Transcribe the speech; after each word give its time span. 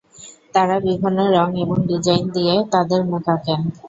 তারা 0.53 0.75
বিভিন্ন 0.87 1.19
রঙ 1.35 1.49
এবং 1.63 1.77
ডিজাইন 1.89 2.23
দিয়ে 2.35 2.55
তাদের 2.73 3.01
মুখ 3.05 3.23
আঁকেন। 3.29 3.61